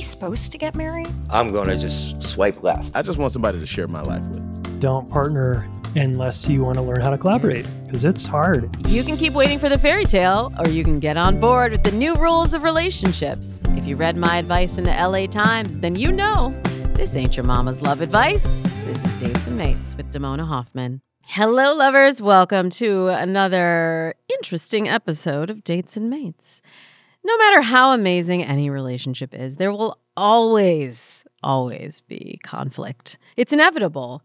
[0.00, 1.10] Are we supposed to get married?
[1.28, 2.90] I'm gonna just swipe left.
[2.96, 4.80] I just want somebody to share my life with.
[4.80, 8.74] Don't partner unless you want to learn how to collaborate because it's hard.
[8.88, 11.82] You can keep waiting for the fairy tale, or you can get on board with
[11.82, 13.60] the new rules of relationships.
[13.76, 16.58] If you read my advice in the LA Times, then you know
[16.94, 18.62] this ain't your mama's love advice.
[18.86, 21.02] This is Dates and Mates with Damona Hoffman.
[21.26, 22.22] Hello, lovers.
[22.22, 26.62] Welcome to another interesting episode of Dates and Mates.
[27.22, 33.18] No matter how amazing any relationship is, there will always, always be conflict.
[33.36, 34.22] It's inevitable.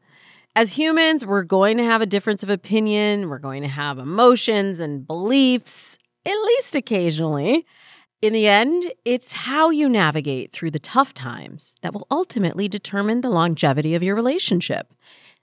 [0.55, 4.79] As humans, we're going to have a difference of opinion, we're going to have emotions
[4.79, 7.65] and beliefs, at least occasionally.
[8.21, 13.19] In the end, it's how you navigate through the tough times that will ultimately determine
[13.19, 14.93] the longevity of your relationship.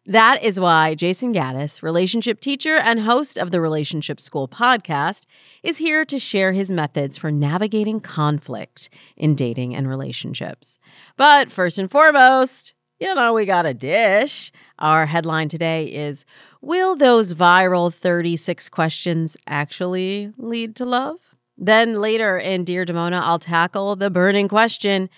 [0.06, 5.26] That is why Jason Gaddis, relationship teacher and host of the Relationship School podcast,
[5.62, 10.80] is here to share his methods for navigating conflict in dating and relationships.
[11.16, 14.50] But first and foremost, you know, we got a dish.
[14.80, 16.24] Our headline today is
[16.60, 21.18] Will those viral 36 questions actually lead to love?
[21.56, 25.08] Then later in Dear Damona, I'll tackle the burning question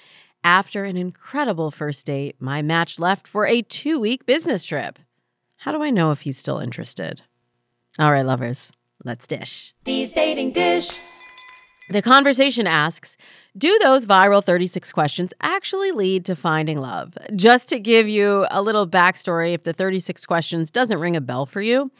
[0.45, 4.99] after an incredible first date, my match left for a two week business trip.
[5.57, 7.23] How do I know if he's still interested?
[7.99, 8.71] All right, lovers,
[9.03, 9.73] let's dish.
[9.85, 10.91] Dee's dating dish.
[11.91, 13.19] The conversation asks
[13.57, 17.15] Do those viral 36 questions actually lead to finding love?
[17.37, 21.45] Just to give you a little backstory, if the 36 questions doesn't ring a bell
[21.45, 21.91] for you,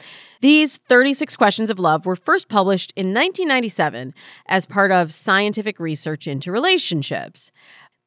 [0.41, 4.15] these 36 questions of love were first published in 1997
[4.47, 7.51] as part of scientific research into relationships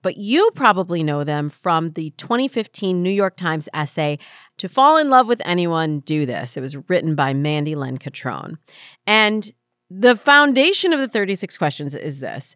[0.03, 4.19] but you probably know them from the 2015 New York Times essay,
[4.59, 6.57] To Fall in Love with Anyone, Do This.
[6.57, 8.59] It was written by Mandy Len Catron.
[9.07, 9.53] And
[9.91, 12.55] the foundation of the 36 questions is this.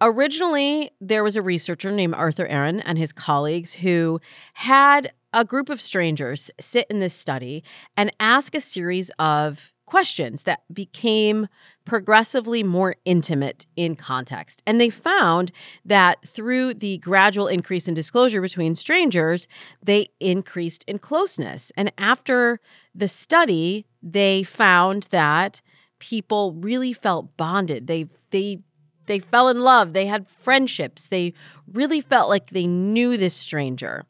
[0.00, 4.20] Originally, there was a researcher named Arthur Aron and his colleagues who
[4.54, 7.64] had a group of strangers sit in this study
[7.96, 11.48] and ask a series of questions that became
[11.86, 14.62] progressively more intimate in context.
[14.66, 15.52] And they found
[15.84, 19.48] that through the gradual increase in disclosure between strangers,
[19.82, 21.72] they increased in closeness.
[21.76, 22.60] And after
[22.94, 25.62] the study, they found that
[25.98, 27.86] people really felt bonded.
[27.86, 28.58] They they
[29.06, 31.06] they fell in love, they had friendships.
[31.06, 31.32] They
[31.72, 34.04] really felt like they knew this stranger.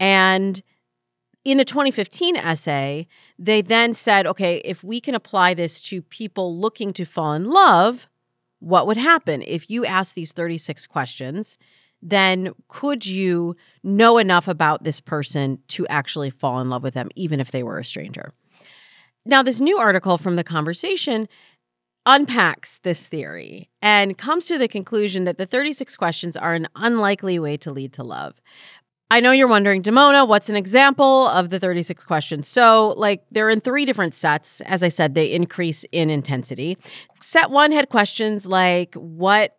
[0.00, 0.60] And
[1.44, 3.06] in the 2015 essay,
[3.38, 7.50] they then said, okay, if we can apply this to people looking to fall in
[7.50, 8.08] love,
[8.60, 9.42] what would happen?
[9.42, 11.58] If you ask these 36 questions,
[12.00, 17.08] then could you know enough about this person to actually fall in love with them,
[17.16, 18.32] even if they were a stranger?
[19.24, 21.28] Now, this new article from The Conversation
[22.04, 27.38] unpacks this theory and comes to the conclusion that the 36 questions are an unlikely
[27.38, 28.42] way to lead to love.
[29.12, 32.48] I know you're wondering, Damona, what's an example of the 36 questions?
[32.48, 34.62] So, like, they're in three different sets.
[34.62, 36.78] As I said, they increase in intensity.
[37.20, 39.54] Set one had questions like, What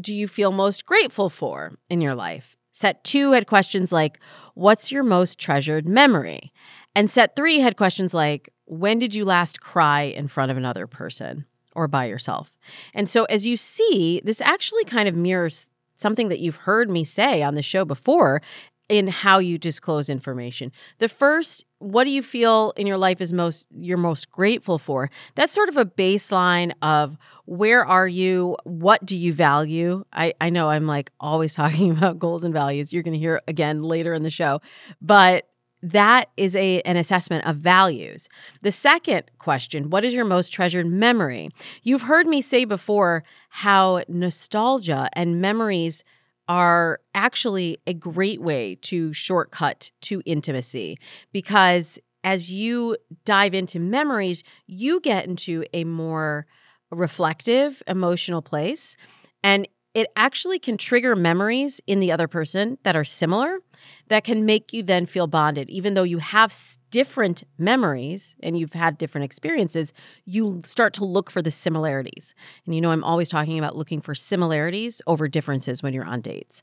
[0.00, 2.56] do you feel most grateful for in your life?
[2.72, 4.18] Set two had questions like,
[4.54, 6.52] What's your most treasured memory?
[6.96, 10.88] And set three had questions like, When did you last cry in front of another
[10.88, 11.46] person
[11.76, 12.58] or by yourself?
[12.92, 17.04] And so, as you see, this actually kind of mirrors something that you've heard me
[17.04, 18.42] say on the show before
[18.88, 20.72] in how you disclose information.
[20.98, 25.10] The first, what do you feel in your life is most you're most grateful for?
[25.34, 28.56] That's sort of a baseline of where are you?
[28.64, 30.04] What do you value?
[30.12, 32.92] I, I know I'm like always talking about goals and values.
[32.92, 34.60] You're gonna hear again later in the show.
[35.00, 35.48] But
[35.82, 38.28] that is a an assessment of values.
[38.62, 41.50] The second question, what is your most treasured memory?
[41.82, 46.02] You've heard me say before how nostalgia and memories
[46.48, 50.98] are actually a great way to shortcut to intimacy
[51.32, 56.46] because as you dive into memories, you get into a more
[56.90, 58.96] reflective, emotional place.
[59.44, 63.60] And it actually can trigger memories in the other person that are similar
[64.08, 65.70] that can make you then feel bonded.
[65.70, 66.54] Even though you have
[66.90, 69.94] different memories and you've had different experiences,
[70.26, 72.34] you start to look for the similarities.
[72.66, 76.20] And you know, I'm always talking about looking for similarities over differences when you're on
[76.20, 76.62] dates.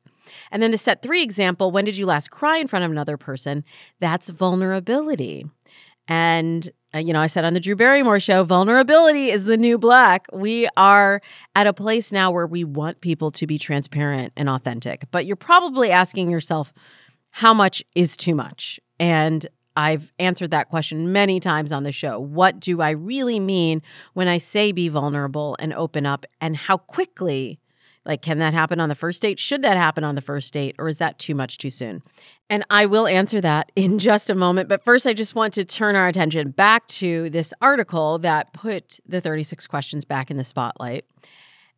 [0.52, 3.18] And then the set three example when did you last cry in front of another
[3.18, 3.64] person?
[4.00, 5.48] That's vulnerability.
[6.08, 9.78] And Uh, you know, I said on the Drew Barrymore show, vulnerability is the new
[9.78, 10.28] black.
[10.32, 11.22] We are
[11.56, 15.06] at a place now where we want people to be transparent and authentic.
[15.10, 16.72] But you're probably asking yourself,
[17.32, 18.80] how much is too much?
[19.00, 22.20] And I've answered that question many times on the show.
[22.20, 23.82] What do I really mean
[24.14, 26.28] when I say be vulnerable and open up?
[26.40, 27.60] And how quickly
[28.06, 29.40] like, can that happen on the first date?
[29.40, 30.76] Should that happen on the first date?
[30.78, 32.04] Or is that too much too soon?
[32.50, 34.70] And I will answer that in just a moment.
[34.70, 39.00] But first, I just want to turn our attention back to this article that put
[39.06, 41.06] the 36 questions back in the spotlight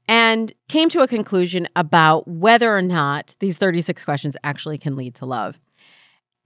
[0.07, 5.15] and came to a conclusion about whether or not these 36 questions actually can lead
[5.15, 5.59] to love.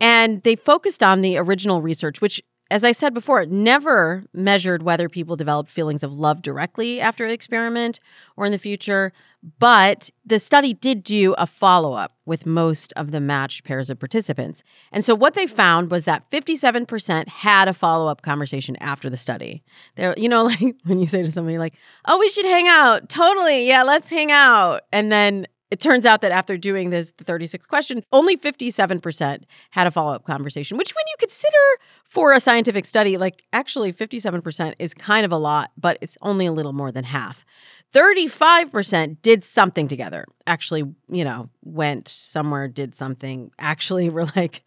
[0.01, 2.41] And they focused on the original research, which
[2.71, 7.33] as I said before, never measured whether people developed feelings of love directly after the
[7.33, 7.99] experiment
[8.37, 9.11] or in the future,
[9.57, 13.97] but the study did do a follow up with most of the matched pairs of
[13.97, 14.63] participants.
[14.91, 19.17] And so what they found was that 57% had a follow up conversation after the
[19.17, 19.63] study.
[19.95, 21.75] They're, you know, like when you say to somebody, like,
[22.05, 23.09] oh, we should hang out.
[23.09, 23.67] Totally.
[23.67, 24.81] Yeah, let's hang out.
[24.91, 29.87] And then it turns out that after doing this, the 36 questions, only 57% had
[29.87, 31.57] a follow up conversation, which, when you consider
[32.03, 36.45] for a scientific study, like actually 57% is kind of a lot, but it's only
[36.45, 37.45] a little more than half.
[37.93, 40.25] 35% did something together.
[40.47, 43.51] Actually, you know, went somewhere, did something.
[43.59, 44.63] Actually, were like,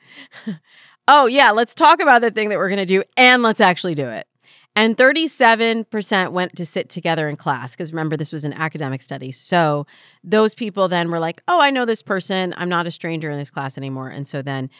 [1.08, 3.94] oh, yeah, let's talk about the thing that we're going to do and let's actually
[3.94, 4.26] do it.
[4.74, 9.30] And 37% went to sit together in class because remember, this was an academic study.
[9.30, 9.86] So
[10.24, 12.54] those people then were like, oh, I know this person.
[12.56, 14.08] I'm not a stranger in this class anymore.
[14.08, 14.70] And so then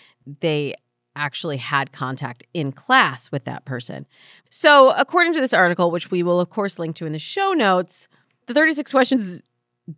[0.41, 0.75] they
[1.15, 4.07] actually had contact in class with that person.
[4.51, 7.53] So, according to this article, which we will, of course, link to in the show
[7.53, 8.09] notes,
[8.47, 9.43] the 36 questions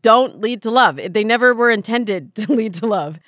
[0.02, 0.98] don't lead to love.
[1.08, 3.18] They never were intended to lead to love.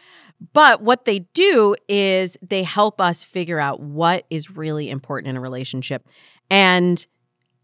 [0.53, 5.37] But what they do is they help us figure out what is really important in
[5.37, 6.07] a relationship.
[6.51, 7.07] And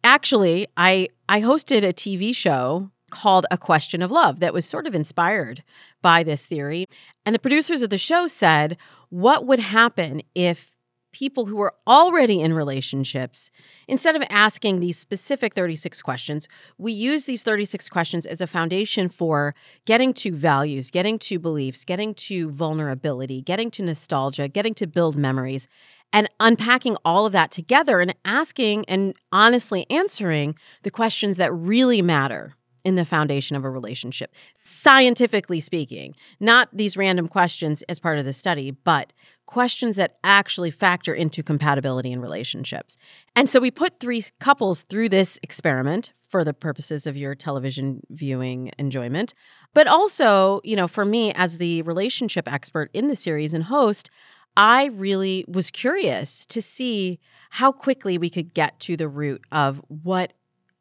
[0.04, 4.86] actually, I I hosted a TV show called A Question of Love that was sort
[4.86, 5.62] of inspired
[6.00, 6.86] by this theory.
[7.24, 8.76] And the producers of the show said,
[9.10, 10.72] what would happen if
[11.12, 13.50] people who are already in relationships,
[13.86, 16.48] instead of asking these specific 36 questions,
[16.78, 21.84] we use these 36 questions as a foundation for getting to values, getting to beliefs,
[21.84, 25.68] getting to vulnerability, getting to nostalgia, getting to build memories
[26.12, 32.02] and unpacking all of that together and asking and honestly answering the questions that really
[32.02, 32.54] matter
[32.84, 38.24] in the foundation of a relationship, scientifically speaking, not these random questions as part of
[38.24, 39.12] the study, but
[39.46, 42.96] questions that actually factor into compatibility in relationships.
[43.36, 48.00] And so we put three couples through this experiment for the purposes of your television
[48.08, 49.34] viewing enjoyment.
[49.74, 54.10] But also, you know, for me as the relationship expert in the series and host,
[54.56, 57.18] I really was curious to see
[57.50, 60.32] how quickly we could get to the root of what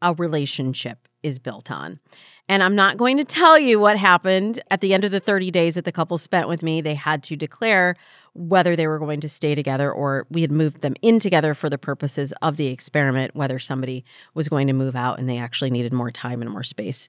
[0.02, 2.00] a relationship is built on.
[2.50, 5.52] And I'm not going to tell you what happened at the end of the 30
[5.52, 6.82] days that the couple spent with me.
[6.82, 7.96] They had to declare
[8.34, 11.70] whether they were going to stay together or we had moved them in together for
[11.70, 14.04] the purposes of the experiment, whether somebody
[14.34, 17.08] was going to move out and they actually needed more time and more space.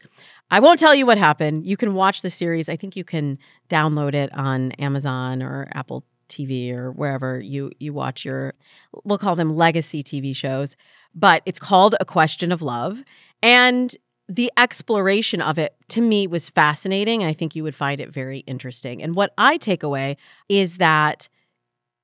[0.50, 1.66] I won't tell you what happened.
[1.66, 2.68] You can watch the series.
[2.68, 3.38] I think you can
[3.68, 8.54] download it on Amazon or Apple TV or wherever you you watch your
[9.04, 10.76] we'll call them legacy TV shows,
[11.14, 13.04] but it's called A Question of Love
[13.42, 13.96] and
[14.28, 17.22] the exploration of it to me was fascinating.
[17.22, 19.02] I think you would find it very interesting.
[19.02, 20.16] And what I take away
[20.48, 21.28] is that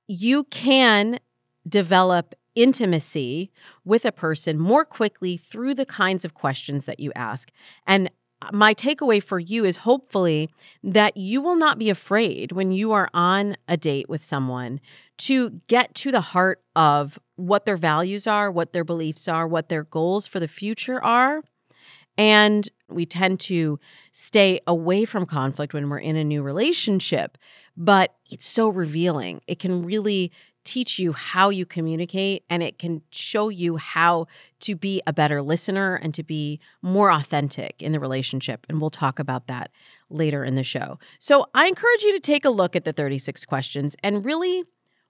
[0.07, 1.19] you can
[1.67, 3.51] develop intimacy
[3.85, 7.51] with a person more quickly through the kinds of questions that you ask.
[7.87, 8.11] And
[8.51, 10.49] my takeaway for you is hopefully
[10.83, 14.79] that you will not be afraid when you are on a date with someone
[15.17, 19.69] to get to the heart of what their values are, what their beliefs are, what
[19.69, 21.41] their goals for the future are.
[22.17, 23.79] And we tend to
[24.11, 27.37] stay away from conflict when we're in a new relationship,
[27.77, 29.41] but it's so revealing.
[29.47, 30.31] It can really
[30.69, 34.27] teach you how you communicate and it can show you how
[34.59, 38.67] to be a better listener and to be more authentic in the relationship.
[38.69, 39.71] And we'll talk about that
[40.11, 40.99] later in the show.
[41.17, 44.63] So I encourage you to take a look at the 36 questions and really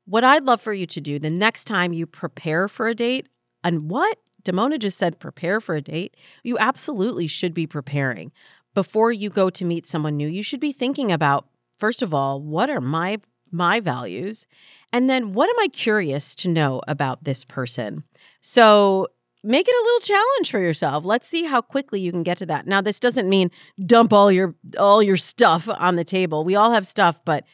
[0.05, 3.27] what I'd love for you to do the next time you prepare for a date
[3.61, 8.31] and what Damona just said prepare for a date, you absolutely should be preparing.
[8.73, 11.47] before you go to meet someone new, you should be thinking about
[11.77, 13.19] first of all, what are my
[13.51, 14.45] my values?
[14.91, 18.03] And then what am I curious to know about this person?
[18.41, 19.07] So
[19.43, 21.05] make it a little challenge for yourself.
[21.05, 22.67] Let's see how quickly you can get to that.
[22.67, 23.51] Now this doesn't mean
[23.85, 26.43] dump all your all your stuff on the table.
[26.43, 27.45] We all have stuff, but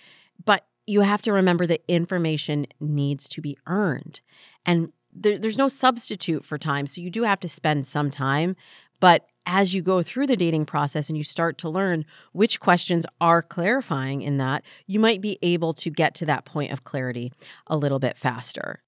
[0.43, 4.21] but you have to remember that information needs to be earned.
[4.65, 6.87] And there, there's no substitute for time.
[6.87, 8.55] So you do have to spend some time.
[8.99, 13.05] But as you go through the dating process and you start to learn which questions
[13.21, 17.31] are clarifying in that, you might be able to get to that point of clarity
[17.67, 18.81] a little bit faster.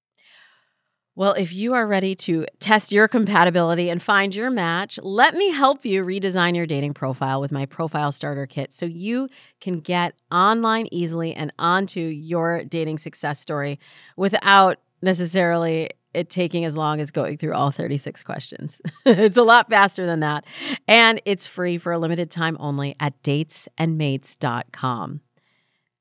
[1.18, 5.50] Well, if you are ready to test your compatibility and find your match, let me
[5.50, 9.28] help you redesign your dating profile with my profile starter kit so you
[9.60, 13.80] can get online easily and onto your dating success story
[14.16, 18.80] without necessarily it taking as long as going through all 36 questions.
[19.06, 20.44] it's a lot faster than that.
[20.86, 25.20] And it's free for a limited time only at datesandmates.com.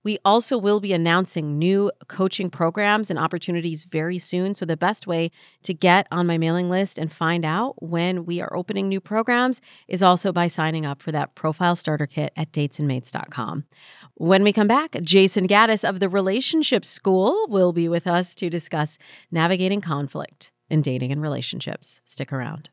[0.07, 4.53] We also will be announcing new coaching programs and opportunities very soon.
[4.53, 5.31] So, the best way
[5.63, 9.59] to get on my mailing list and find out when we are opening new programs
[9.85, 13.65] is also by signing up for that profile starter kit at datesandmates.com.
[14.13, 18.49] When we come back, Jason Gaddis of the Relationship School will be with us to
[18.49, 18.97] discuss
[19.29, 21.99] navigating conflict in dating and relationships.
[22.05, 22.69] Stick around.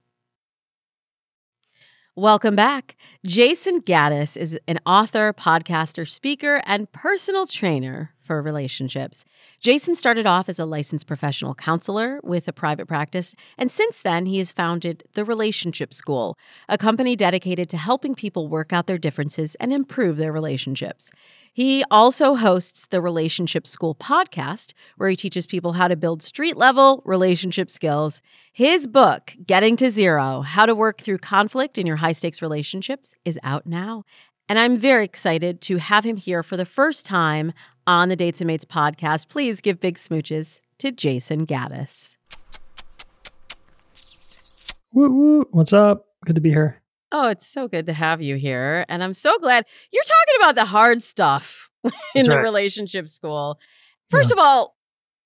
[2.16, 2.94] Welcome back.
[3.26, 9.25] Jason Gaddis is an author, podcaster, speaker, and personal trainer for relationships.
[9.59, 14.26] Jason started off as a licensed professional counselor with a private practice, and since then,
[14.26, 18.97] he has founded The Relationship School, a company dedicated to helping people work out their
[18.97, 21.11] differences and improve their relationships.
[21.54, 26.56] He also hosts the Relationship School podcast, where he teaches people how to build street
[26.56, 28.20] level relationship skills.
[28.52, 33.14] His book, Getting to Zero How to Work Through Conflict in Your High Stakes Relationships,
[33.25, 34.02] is out now.
[34.49, 37.52] And I'm very excited to have him here for the first time
[37.87, 39.28] on the Dates and Mates podcast.
[39.28, 42.16] Please give big smooches to Jason Gaddis.
[44.92, 45.46] Woo.
[45.52, 46.06] What's up?
[46.25, 46.80] Good to be here.
[47.14, 48.85] Oh, it's so good to have you here.
[48.88, 52.42] And I'm so glad you're talking about the hard stuff in That's the right.
[52.42, 53.61] relationship school.
[54.11, 54.75] First of all,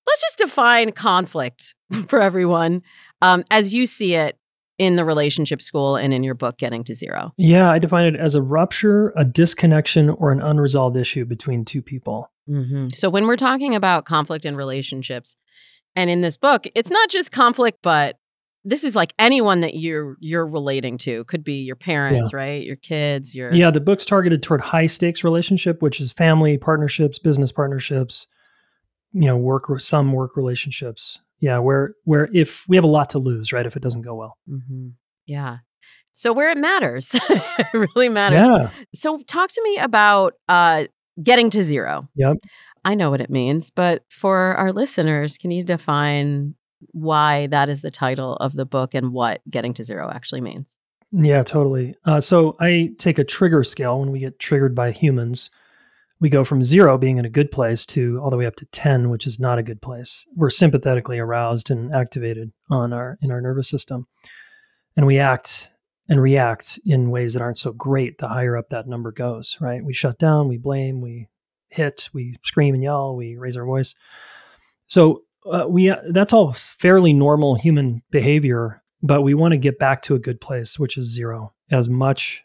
[0.05, 1.73] let's just define conflict
[2.07, 2.83] for everyone
[3.23, 4.37] um, as you see it
[4.77, 7.33] in the relationship school and in your book, Getting to Zero.
[7.37, 11.81] Yeah, I define it as a rupture, a disconnection, or an unresolved issue between two
[11.81, 12.31] people.
[12.47, 12.89] Mm-hmm.
[12.93, 15.35] So when we're talking about conflict in relationships,
[15.95, 18.19] and in this book, it's not just conflict, but
[18.65, 21.23] this is like anyone that you're you're relating to.
[21.25, 22.63] Could be your parents, right?
[22.63, 27.19] Your kids, your Yeah, the book's targeted toward high stakes relationship, which is family partnerships,
[27.19, 28.27] business partnerships,
[29.13, 31.19] you know, work some work relationships.
[31.39, 33.65] Yeah, where where if we have a lot to lose, right?
[33.65, 34.37] If it doesn't go well.
[34.49, 34.93] Mhm.
[35.25, 35.57] Yeah.
[36.11, 38.43] So where it matters, it really matters.
[38.43, 38.69] Yeah.
[38.93, 40.85] So talk to me about uh,
[41.23, 42.09] getting to zero.
[42.15, 42.37] Yep.
[42.83, 46.55] I know what it means, but for our listeners, can you define
[46.91, 50.65] why that is the title of the book and what getting to zero actually means?
[51.11, 51.95] Yeah, totally.
[52.05, 55.49] Uh, so I take a trigger scale when we get triggered by humans.
[56.19, 58.65] We go from zero being in a good place to all the way up to
[58.65, 60.27] 10, which is not a good place.
[60.35, 64.07] We're sympathetically aroused and activated on our in our nervous system.
[64.95, 65.71] And we act
[66.09, 69.83] and react in ways that aren't so great the higher up that number goes, right?
[69.83, 71.29] We shut down, we blame, we
[71.69, 73.95] hit, we scream and yell, we raise our voice.
[74.87, 80.01] So uh, we that's all fairly normal human behavior, but we want to get back
[80.03, 82.43] to a good place, which is zero, as much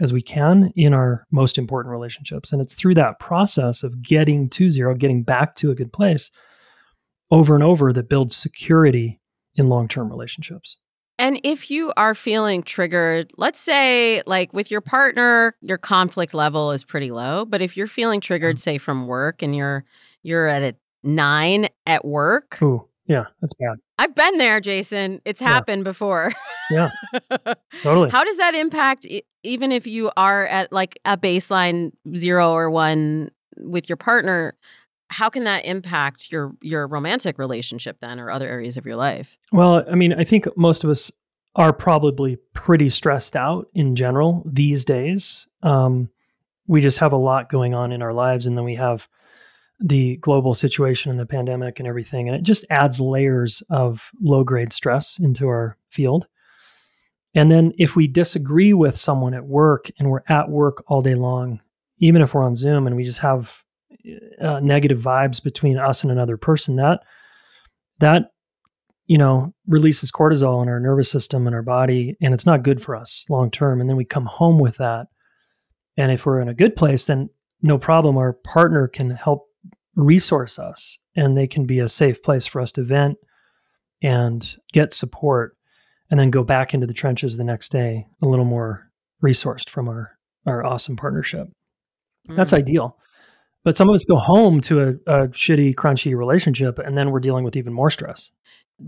[0.00, 2.52] as we can in our most important relationships.
[2.52, 6.30] And it's through that process of getting to zero, getting back to a good place
[7.30, 9.20] over and over that builds security
[9.54, 10.76] in long term relationships.
[11.18, 16.72] And if you are feeling triggered, let's say like with your partner, your conflict level
[16.72, 19.84] is pretty low, but if you're feeling triggered say from work and you're
[20.22, 23.76] you're at a 9 at work, Ooh, yeah, that's bad.
[23.98, 25.20] I've been there, Jason.
[25.24, 25.48] It's Yeah.
[25.48, 26.32] happened before.
[26.70, 26.90] Yeah,
[27.82, 28.10] totally.
[28.10, 32.70] How does that impact e- even if you are at like a baseline 0 or
[32.70, 34.54] 1 with your partner?
[35.12, 39.36] How can that impact your your romantic relationship then or other areas of your life?
[39.50, 41.10] Well, I mean, I think most of us
[41.56, 45.48] are probably pretty stressed out in general these days.
[45.64, 46.10] Um,
[46.68, 49.08] we just have a lot going on in our lives, and then we have
[49.82, 54.44] the global situation and the pandemic and everything, and it just adds layers of low
[54.44, 56.26] grade stress into our field.
[57.34, 61.14] And then if we disagree with someone at work and we're at work all day
[61.14, 61.60] long,
[61.98, 63.62] even if we're on Zoom and we just have
[64.40, 67.00] uh, negative vibes between us and another person, that
[68.00, 68.32] that
[69.06, 72.82] you know releases cortisol in our nervous system and our body, and it's not good
[72.82, 73.80] for us long term.
[73.80, 75.06] And then we come home with that,
[75.96, 77.28] And if we're in a good place, then
[77.62, 78.16] no problem.
[78.16, 79.49] Our partner can help
[80.06, 83.18] resource us and they can be a safe place for us to vent
[84.02, 85.56] and get support
[86.10, 88.90] and then go back into the trenches the next day a little more
[89.22, 91.48] resourced from our, our awesome partnership.
[92.28, 92.36] Mm.
[92.36, 92.96] That's ideal.
[93.62, 97.20] But some of us go home to a, a shitty, crunchy relationship and then we're
[97.20, 98.30] dealing with even more stress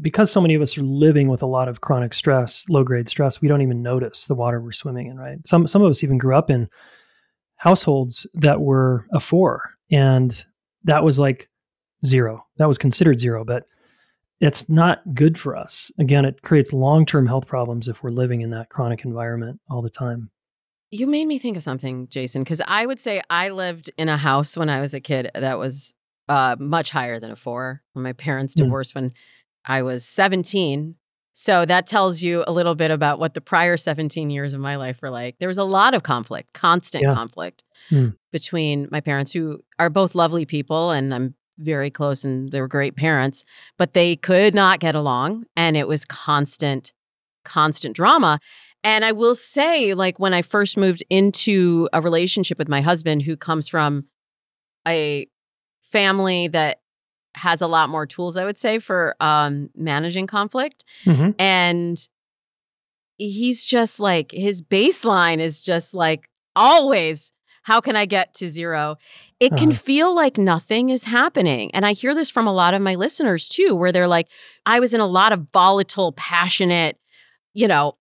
[0.01, 3.09] because so many of us are living with a lot of chronic stress, low grade
[3.09, 5.39] stress, we don't even notice the water we're swimming in, right?
[5.47, 6.69] Some some of us even grew up in
[7.57, 10.45] households that were a four, and
[10.85, 11.49] that was like
[12.05, 12.47] zero.
[12.57, 13.65] That was considered zero, but
[14.41, 15.93] it's not good for us.
[15.99, 19.83] Again, it creates long term health problems if we're living in that chronic environment all
[19.83, 20.31] the time.
[20.91, 24.17] You made me think of something, Jason, because I would say I lived in a
[24.17, 25.95] house when I was a kid that was
[26.29, 27.83] uh, much higher than a four.
[27.93, 28.65] When my parents hmm.
[28.65, 28.97] divorced mm.
[28.97, 29.13] when
[29.65, 30.97] I was 17.
[31.35, 34.77] So that tells you a little bit about what the prior 17 years of my
[34.77, 35.39] life were like.
[35.39, 37.15] There was a lot of conflict, constant yeah.
[37.15, 38.17] conflict mm.
[38.31, 42.69] between my parents, who are both lovely people, and I'm very close and they were
[42.69, 43.45] great parents,
[43.79, 45.45] but they could not get along.
[45.55, 46.93] And it was constant,
[47.45, 48.41] constant drama.
[48.83, 53.23] And I will say, like, when I first moved into a relationship with my husband,
[53.23, 54.07] who comes from
[54.89, 55.29] a
[55.93, 56.81] family that
[57.35, 60.85] has a lot more tools, I would say, for um, managing conflict.
[61.05, 61.31] Mm-hmm.
[61.39, 62.09] And
[63.19, 67.33] he's just like, his baseline is just like always,
[67.63, 68.97] how can I get to zero?
[69.41, 69.59] It uh-huh.
[69.59, 71.71] can feel like nothing is happening.
[71.75, 74.29] And I hear this from a lot of my listeners too, where they're like,
[74.67, 76.99] I was in a lot of volatile, passionate,
[77.55, 77.97] you know,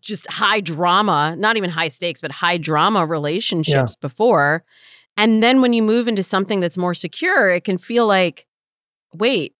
[0.00, 4.00] just high drama, not even high stakes, but high drama relationships yeah.
[4.00, 4.64] before.
[5.16, 8.46] And then when you move into something that's more secure, it can feel like
[9.14, 9.54] wait,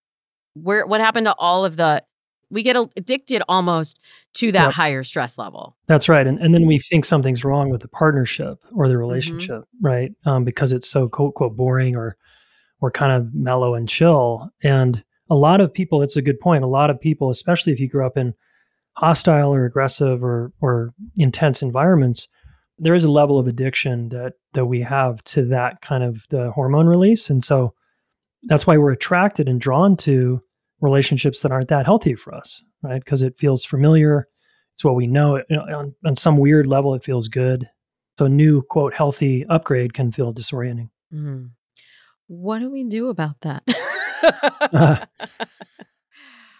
[0.53, 2.03] where what happened to all of the
[2.49, 3.99] we get addicted almost
[4.35, 4.73] to that yep.
[4.73, 5.75] higher stress level.
[5.87, 6.25] That's right.
[6.25, 8.99] And, and then we think something's wrong with the partnership or the mm-hmm.
[8.99, 9.85] relationship, mm-hmm.
[9.85, 10.11] right?
[10.25, 12.17] Um, because it's so quote, quote, boring or,
[12.79, 14.49] or kind of mellow and chill.
[14.63, 16.63] And a lot of people, it's a good point.
[16.63, 18.33] A lot of people, especially if you grew up in
[18.93, 22.27] hostile or aggressive or, or intense environments,
[22.79, 26.51] there is a level of addiction that, that we have to that kind of the
[26.51, 27.29] hormone release.
[27.29, 27.73] And so
[28.43, 30.41] that's why we're attracted and drawn to
[30.81, 33.03] relationships that aren't that healthy for us, right?
[33.03, 34.27] Because it feels familiar.
[34.73, 35.37] It's what we know.
[35.49, 37.67] You know on, on, some weird level, it feels good.
[38.17, 40.89] So, a new quote healthy upgrade can feel disorienting.
[41.13, 41.51] Mm.
[42.27, 43.63] What do we do about that?
[44.73, 45.05] uh,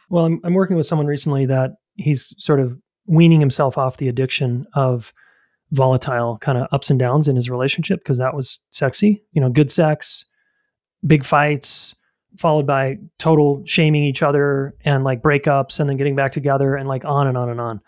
[0.09, 4.07] well, I'm, I'm working with someone recently that he's sort of weaning himself off the
[4.07, 5.13] addiction of
[5.71, 9.49] volatile kind of ups and downs in his relationship because that was sexy, you know,
[9.49, 10.25] good sex,
[11.05, 11.95] big fights
[12.35, 16.87] followed by total shaming each other and like breakups and then getting back together and
[16.87, 17.81] like on and on and on.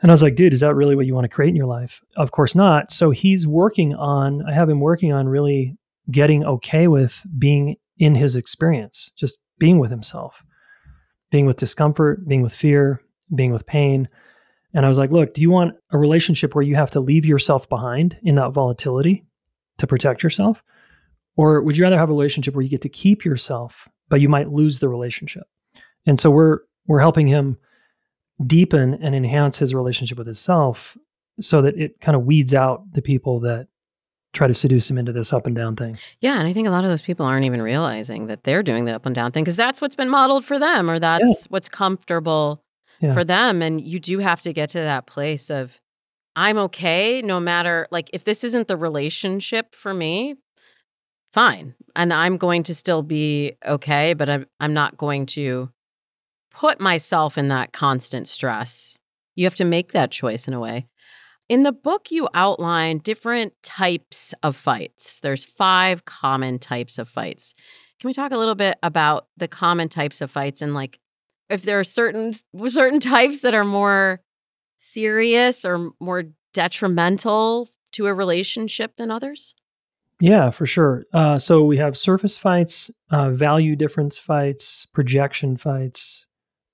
[0.00, 1.66] And I was like, dude, is that really what you want to create in your
[1.66, 2.02] life?
[2.16, 2.92] Of course not.
[2.92, 5.76] So he's working on, I have him working on really
[6.10, 10.42] getting okay with being in his experience, just being with himself,
[11.30, 13.00] being with discomfort, being with fear,
[13.34, 14.08] being with pain.
[14.74, 17.24] And I was like, look, do you want a relationship where you have to leave
[17.24, 19.24] yourself behind in that volatility
[19.78, 20.62] to protect yourself?
[21.36, 24.28] Or would you rather have a relationship where you get to keep yourself, but you
[24.28, 25.44] might lose the relationship?
[26.06, 27.56] And so we're we're helping him
[28.44, 30.96] deepen and enhance his relationship with himself
[31.40, 33.68] so that it kind of weeds out the people that
[34.32, 35.96] try to seduce him into this up and down thing.
[36.20, 38.84] Yeah, and I think a lot of those people aren't even realizing that they're doing
[38.84, 41.46] the up and down thing because that's what's been modeled for them or that's yeah.
[41.48, 42.62] what's comfortable
[43.00, 43.12] yeah.
[43.12, 45.80] for them and you do have to get to that place of
[46.36, 50.34] I'm okay no matter like if this isn't the relationship for me,
[51.34, 51.74] fine.
[51.96, 55.70] And I'm going to still be okay, but I'm, I'm not going to
[56.52, 58.98] put myself in that constant stress.
[59.34, 60.86] You have to make that choice in a way.
[61.48, 65.18] In the book, you outline different types of fights.
[65.20, 67.54] There's five common types of fights.
[68.00, 71.00] Can we talk a little bit about the common types of fights and like
[71.50, 72.32] if there are certain
[72.66, 74.20] certain types that are more
[74.76, 79.54] serious or more detrimental to a relationship than others?
[80.20, 81.04] Yeah, for sure.
[81.12, 86.26] Uh, so we have surface fights, uh, value difference fights, projection fights,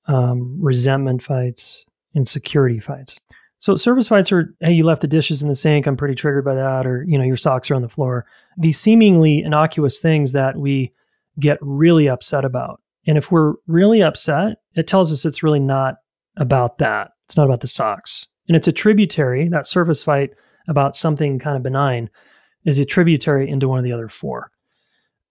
[0.06, 3.18] um, resentment fights, and security fights.
[3.58, 5.86] So surface fights are, hey, you left the dishes in the sink.
[5.86, 8.26] I'm pretty triggered by that, or you know, your socks are on the floor.
[8.56, 10.92] These seemingly innocuous things that we
[11.38, 12.80] get really upset about.
[13.06, 15.96] And if we're really upset, it tells us it's really not
[16.36, 17.12] about that.
[17.26, 18.26] It's not about the socks.
[18.48, 20.30] And it's a tributary, that surface fight,
[20.68, 22.10] about something kind of benign
[22.64, 24.50] is a tributary into one of the other four.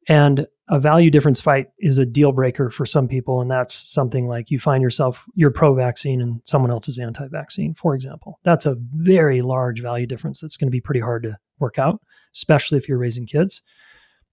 [0.08, 3.42] And a value difference fight is a deal breaker for some people.
[3.42, 7.28] And that's something like you find yourself, you're pro vaccine and someone else is anti
[7.28, 8.39] vaccine, for example.
[8.44, 12.02] That's a very large value difference that's going to be pretty hard to work out,
[12.36, 13.62] especially if you're raising kids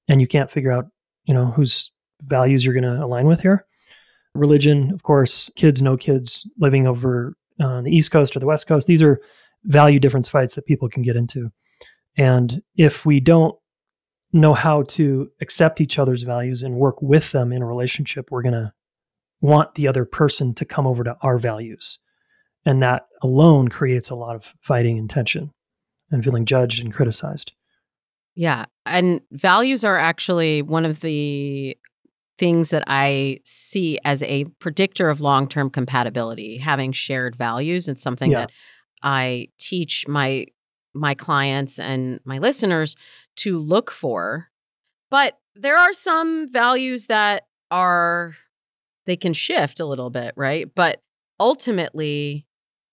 [0.08, 0.86] and you can't figure out,
[1.24, 1.90] you know, whose
[2.22, 3.66] values you're going to align with here.
[4.34, 8.46] Religion, of course, kids, no kids, living over on uh, the East Coast or the
[8.46, 8.86] West Coast.
[8.86, 9.20] These are
[9.64, 11.50] value difference fights that people can get into.
[12.16, 13.56] And if we don't
[14.32, 18.42] know how to accept each other's values and work with them in a relationship, we're
[18.42, 18.72] going to
[19.40, 21.98] want the other person to come over to our values.
[22.64, 25.52] And that alone creates a lot of fighting and tension
[26.10, 27.52] and feeling judged and criticized.
[28.34, 28.66] Yeah.
[28.84, 31.76] And values are actually one of the
[32.38, 37.88] things that I see as a predictor of long term compatibility, having shared values.
[37.88, 38.40] It's something yeah.
[38.40, 38.50] that
[39.02, 40.46] I teach my
[40.96, 42.96] my clients and my listeners
[43.36, 44.48] to look for.
[45.10, 48.36] But there are some values that are
[49.06, 50.68] they can shift a little bit, right?
[50.74, 51.02] But
[51.38, 52.46] ultimately,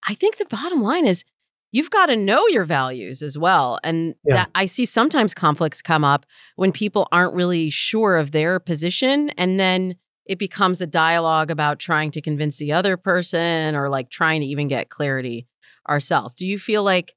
[0.08, 1.24] I think the bottom line is
[1.72, 3.80] you've got to know your values as well.
[3.84, 4.36] And yeah.
[4.36, 9.32] that I see sometimes conflicts come up when people aren't really sure of their position
[9.32, 14.10] and then it becomes a dialogue about trying to convince the other person or like
[14.10, 15.48] trying to even get clarity
[15.90, 16.34] ourselves.
[16.36, 17.16] Do you feel like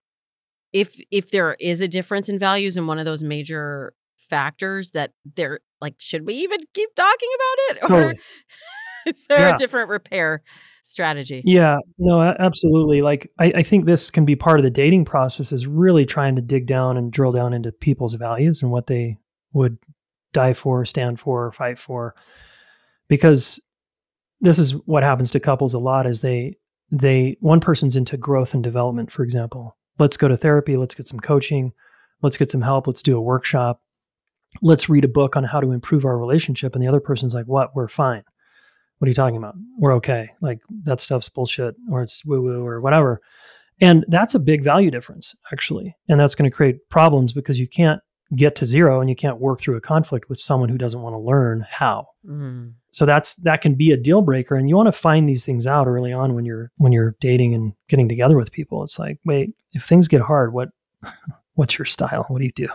[0.76, 5.12] if if there is a difference in values in one of those major factors that
[5.34, 8.20] they're like should we even keep talking about it or totally.
[9.06, 9.54] is there yeah.
[9.54, 10.42] a different repair
[10.82, 11.42] strategy?
[11.46, 13.00] Yeah, no, absolutely.
[13.00, 16.36] Like I, I think this can be part of the dating process is really trying
[16.36, 19.16] to dig down and drill down into people's values and what they
[19.52, 19.78] would
[20.32, 22.14] die for, stand for, fight for.
[23.08, 23.60] Because
[24.40, 26.56] this is what happens to couples a lot is they
[26.90, 29.75] they one person's into growth and development, for example.
[29.98, 31.72] Let's go to therapy, let's get some coaching,
[32.22, 33.80] let's get some help, let's do a workshop,
[34.62, 36.74] let's read a book on how to improve our relationship.
[36.74, 37.74] And the other person's like, What?
[37.74, 38.22] We're fine.
[38.98, 39.54] What are you talking about?
[39.78, 40.30] We're okay.
[40.40, 43.20] Like that stuff's bullshit or it's woo woo or whatever.
[43.80, 45.94] And that's a big value difference, actually.
[46.08, 48.00] And that's going to create problems because you can't
[48.34, 51.14] get to zero and you can't work through a conflict with someone who doesn't want
[51.14, 52.08] to learn how.
[52.26, 52.74] Mm.
[52.90, 55.66] So that's that can be a deal breaker and you want to find these things
[55.66, 58.82] out early on when you're when you're dating and getting together with people.
[58.82, 60.70] It's like, wait, if things get hard, what
[61.54, 62.24] what's your style?
[62.28, 62.68] What do you do?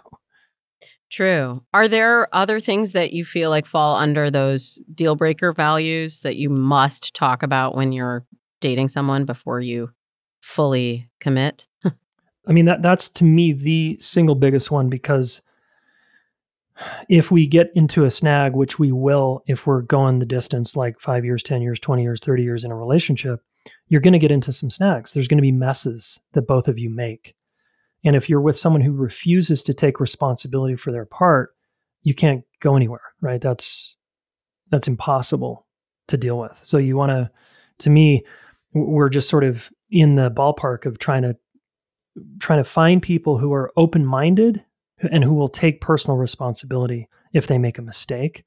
[1.09, 1.61] True.
[1.73, 6.37] Are there other things that you feel like fall under those deal breaker values that
[6.37, 8.25] you must talk about when you're
[8.61, 9.91] dating someone before you
[10.39, 11.67] fully commit?
[12.47, 15.41] I mean that that's to me the single biggest one because
[17.09, 20.99] if we get into a snag, which we will if we're going the distance like
[20.99, 23.41] 5 years, 10 years, 20 years, 30 years in a relationship,
[23.87, 25.13] you're going to get into some snags.
[25.13, 27.35] There's going to be messes that both of you make.
[28.03, 31.51] And if you're with someone who refuses to take responsibility for their part,
[32.01, 33.41] you can't go anywhere, right?
[33.41, 33.95] That's
[34.71, 35.67] that's impossible
[36.07, 36.59] to deal with.
[36.65, 37.29] So you want to
[37.79, 38.23] to me
[38.73, 41.35] we're just sort of in the ballpark of trying to
[42.39, 44.63] trying to find people who are open-minded
[45.11, 48.43] and who will take personal responsibility if they make a mistake.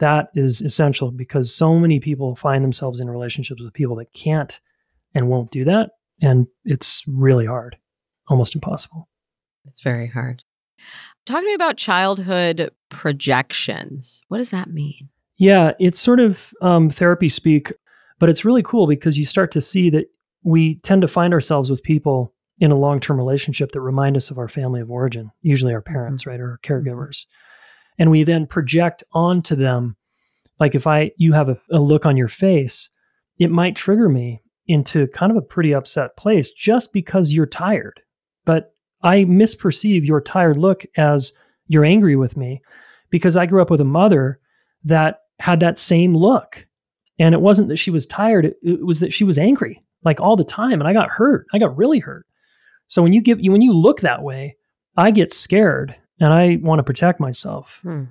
[0.00, 4.58] That is essential because so many people find themselves in relationships with people that can't
[5.14, 5.90] and won't do that
[6.20, 7.76] and it's really hard
[8.28, 9.08] almost impossible.
[9.66, 10.42] It's very hard.
[11.26, 14.20] Talk to me about childhood projections.
[14.28, 15.08] What does that mean?
[15.36, 17.72] Yeah, it's sort of um, therapy speak,
[18.18, 20.06] but it's really cool because you start to see that
[20.42, 24.30] we tend to find ourselves with people in a long term relationship that remind us
[24.30, 26.30] of our family of origin, usually our parents, mm-hmm.
[26.30, 26.88] right, or our mm-hmm.
[26.88, 27.26] caregivers.
[27.98, 29.96] And we then project onto them,
[30.58, 32.90] like if I you have a, a look on your face,
[33.38, 38.00] it might trigger me into kind of a pretty upset place just because you're tired
[38.44, 41.32] but I misperceive your tired look as
[41.66, 42.62] you're angry with me
[43.10, 44.40] because I grew up with a mother
[44.84, 46.66] that had that same look.
[47.18, 50.20] And it wasn't that she was tired, it, it was that she was angry like
[50.20, 50.80] all the time.
[50.80, 51.46] And I got hurt.
[51.52, 52.26] I got really hurt.
[52.86, 54.56] So when you give when you look that way,
[54.96, 57.78] I get scared and I want to protect myself.
[57.82, 58.04] Hmm.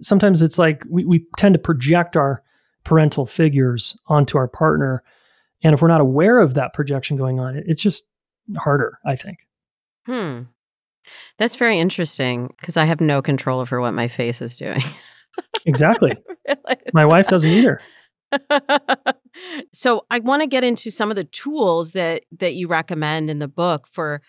[0.00, 2.42] Sometimes it's like we, we tend to project our
[2.84, 5.02] parental figures onto our partner.
[5.62, 8.04] And if we're not aware of that projection going on, it, it's just
[8.56, 9.38] harder, I think.
[10.04, 10.42] Hmm.
[11.38, 14.82] That's very interesting because I have no control over what my face is doing.
[15.64, 16.16] exactly.
[16.92, 17.80] my wife doesn't either.
[19.72, 23.38] so I want to get into some of the tools that that you recommend in
[23.38, 24.22] the book for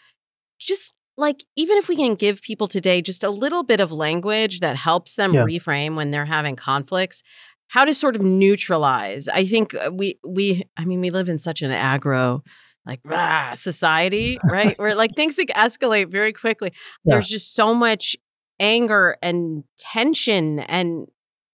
[0.60, 4.60] just like even if we can give people today just a little bit of language
[4.60, 5.44] that helps them yeah.
[5.44, 7.24] reframe when they're having conflicts
[7.70, 11.38] how to sort of neutralize i think uh, we we i mean we live in
[11.38, 12.42] such an aggro
[12.88, 14.80] like rah, society, right?
[14.80, 16.72] Where like things like escalate very quickly.
[17.04, 17.16] Yeah.
[17.16, 18.16] There's just so much
[18.60, 21.08] anger and tension and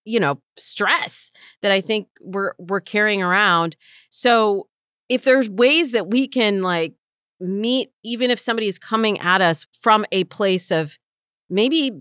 [0.05, 3.75] you know stress that I think we're we're carrying around.
[4.09, 4.67] So
[5.09, 6.95] if there's ways that we can like
[7.39, 10.97] meet even if somebody is coming at us from a place of
[11.49, 11.91] maybe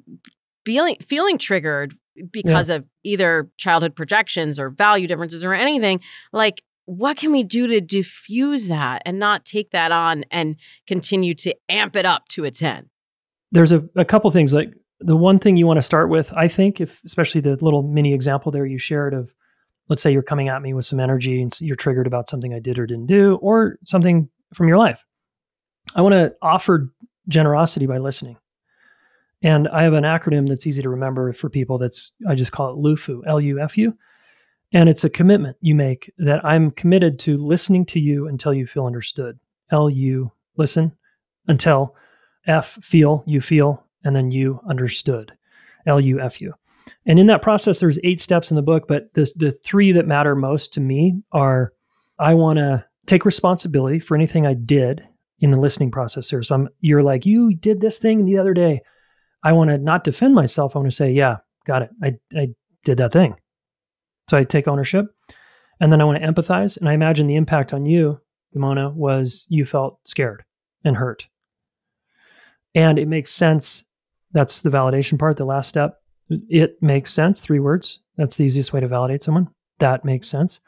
[0.65, 1.95] feeling feeling triggered
[2.31, 2.77] because yeah.
[2.77, 6.01] of either childhood projections or value differences or anything
[6.33, 11.35] like what can we do to diffuse that and not take that on and continue
[11.35, 12.89] to amp it up to a 10
[13.51, 16.49] there's a, a couple things like the one thing you want to start with i
[16.49, 19.35] think if especially the little mini example there you shared of
[19.89, 22.59] let's say you're coming at me with some energy and you're triggered about something i
[22.59, 25.05] did or didn't do or something from your life.
[25.95, 26.93] I want to offer
[27.29, 28.37] generosity by listening.
[29.43, 32.71] And i have an acronym that's easy to remember for people that's i just call
[32.71, 33.97] it lufu l-u-f-u
[34.73, 38.67] and it's a commitment you make that i'm committed to listening to you until you
[38.67, 39.39] feel understood.
[39.71, 40.93] L-u listen
[41.49, 41.97] until
[42.47, 45.33] f feel you feel and then you understood
[45.87, 46.53] l-u-f-u
[47.07, 50.07] and in that process there's eight steps in the book but the, the three that
[50.07, 51.73] matter most to me are
[52.19, 55.03] i want to take responsibility for anything i did
[55.43, 56.43] in the listening process here.
[56.43, 58.81] So I'm, you're like you did this thing the other day.
[59.43, 60.75] I want to not defend myself.
[60.75, 61.91] I want to say yeah got it.
[62.03, 62.49] I, I
[62.85, 63.35] did that thing.
[64.31, 65.07] So i take ownership
[65.81, 68.21] and then i want to empathize and i imagine the impact on you
[68.55, 70.45] mona was you felt scared
[70.85, 71.27] and hurt.
[72.75, 73.85] And it makes sense
[74.33, 76.01] that's the validation part the last step.
[76.29, 78.01] It makes sense three words.
[78.17, 79.49] That's the easiest way to validate someone.
[79.79, 80.61] That makes sense.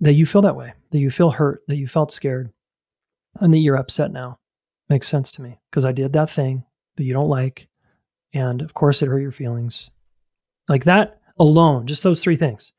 [0.00, 2.52] That you feel that way that you feel hurt that you felt scared
[3.40, 4.38] and that you're upset now
[4.88, 6.64] makes sense to me because i did that thing
[6.96, 7.68] that you don't like
[8.34, 9.90] and of course it hurt your feelings.
[10.68, 12.72] Like that alone just those three things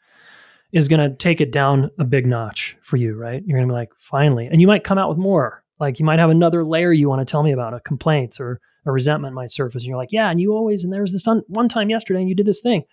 [0.71, 3.41] is going to take it down a big notch for you right?
[3.45, 5.63] You're going to be like finally and you might come out with more.
[5.79, 8.59] Like you might have another layer you want to tell me about a complaint or
[8.89, 11.27] a resentment might surface and you're like, yeah, and you always, and there was this
[11.27, 12.83] un- one time yesterday and you did this thing.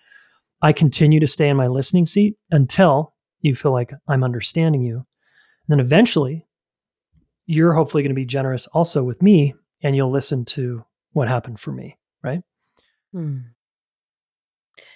[0.61, 4.95] I continue to stay in my listening seat until you feel like I'm understanding you.
[4.95, 5.05] And
[5.67, 6.45] then eventually
[7.45, 10.83] you're hopefully going to be generous also with me and you'll listen to
[11.13, 11.97] what happened for me.
[12.23, 12.41] Right.
[13.11, 13.37] Hmm.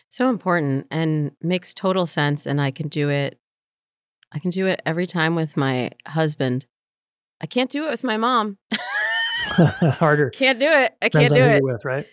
[0.09, 2.45] So important and makes total sense.
[2.45, 3.39] And I can do it.
[4.31, 6.65] I can do it every time with my husband.
[7.41, 8.57] I can't do it with my mom.
[9.97, 10.29] Harder.
[10.29, 10.95] Can't do it.
[11.01, 11.63] I can't do it.
[11.63, 12.05] With right.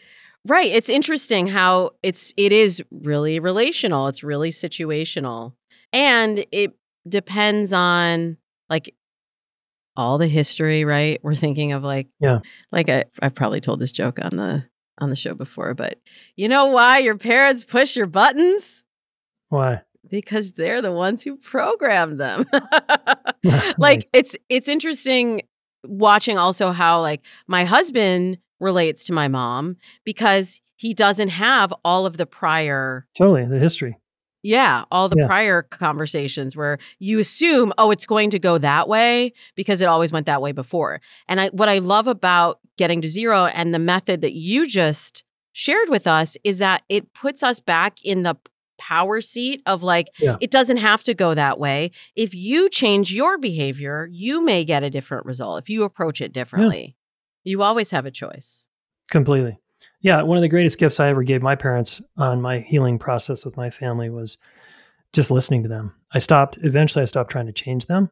[0.47, 0.71] Right.
[0.71, 4.09] It's interesting how it's it is really relational.
[4.09, 5.53] It's really situational,
[5.93, 6.73] and it
[7.09, 8.37] depends on
[8.69, 8.95] like
[9.97, 10.85] all the history.
[10.85, 11.21] Right.
[11.23, 12.41] We're thinking of like yeah.
[12.73, 14.65] Like I, I've probably told this joke on the
[14.99, 15.99] on the show before, but
[16.37, 18.83] you know why your parents push your buttons?
[19.49, 19.83] Why?
[20.11, 22.47] because they're the ones who programmed them.
[23.79, 24.11] like nice.
[24.15, 25.43] it's it's interesting
[25.85, 32.07] watching also how like my husband relates to my mom because he doesn't have all
[32.07, 33.97] of the prior totally the history
[34.43, 35.27] yeah all the yeah.
[35.27, 40.13] prior conversations where you assume oh it's going to go that way because it always
[40.13, 43.79] went that way before and i what i love about getting to zero and the
[43.79, 48.37] method that you just shared with us is that it puts us back in the
[48.79, 50.37] power seat of like, yeah.
[50.41, 51.91] it doesn't have to go that way.
[52.17, 56.33] If you change your behavior, you may get a different result if you approach it
[56.33, 56.97] differently.
[57.45, 57.53] Yeah.
[57.53, 58.67] You always have a choice.
[59.11, 59.59] Completely.
[60.01, 60.23] Yeah.
[60.23, 63.57] One of the greatest gifts I ever gave my parents on my healing process with
[63.57, 64.39] my family was
[65.13, 65.95] just listening to them.
[66.13, 68.11] I stopped, eventually, I stopped trying to change them.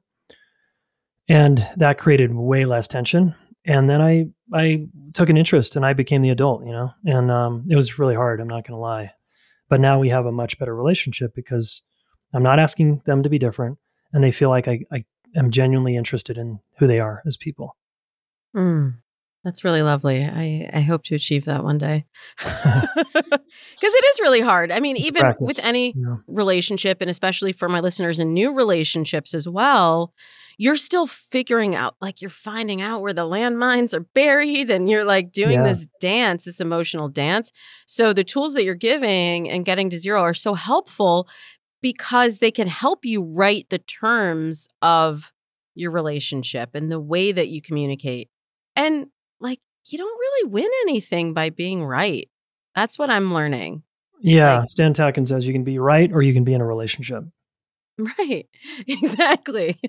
[1.29, 3.35] And that created way less tension.
[3.65, 7.31] And then I, I took an interest and I became the adult, you know, and
[7.33, 8.41] um, it was really hard.
[8.41, 9.13] I'm not going to lie.
[9.69, 11.83] But now we have a much better relationship because
[12.33, 13.79] I'm not asking them to be different
[14.13, 17.77] and they feel like I, I am genuinely interested in who they are as people.
[18.55, 18.95] Mm,
[19.45, 20.25] that's really lovely.
[20.25, 22.05] I, I hope to achieve that one day.
[23.81, 24.73] Because it is really hard.
[24.73, 26.17] I mean, it's even with any yeah.
[26.27, 30.15] relationship, and especially for my listeners in new relationships as well,
[30.59, 35.05] you're still figuring out, like you're finding out where the landmines are buried and you're
[35.05, 35.63] like doing yeah.
[35.65, 37.53] this dance, this emotional dance.
[37.87, 41.29] So the tools that you're giving and getting to zero are so helpful
[41.83, 45.33] because they can help you write the terms of
[45.75, 48.31] your relationship and the way that you communicate.
[48.75, 49.09] And
[49.41, 52.29] like, you don't really win anything by being right.
[52.75, 53.83] That's what I'm learning.
[54.21, 54.61] Yeah.
[54.61, 57.25] Like, Stan Tatkin says you can be right or you can be in a relationship.
[58.19, 58.47] Right.
[58.87, 59.81] Exactly.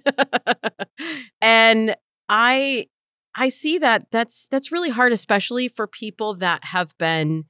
[1.41, 1.95] and
[2.29, 2.87] I
[3.35, 7.45] I see that that's that's really hard especially for people that have been